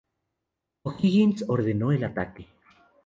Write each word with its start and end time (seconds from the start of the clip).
O'Higgins 0.83 1.43
ordeno 1.47 1.91
el 1.91 2.03
ataque. 2.03 2.47